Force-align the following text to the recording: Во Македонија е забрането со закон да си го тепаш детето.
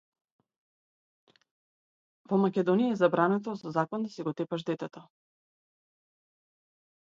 Во 2.33 2.41
Македонија 2.45 2.95
е 2.95 2.97
забрането 3.03 3.55
со 3.61 3.75
закон 3.79 4.09
да 4.11 4.13
си 4.17 4.29
го 4.29 4.37
тепаш 4.43 4.69
детето. 4.73 5.07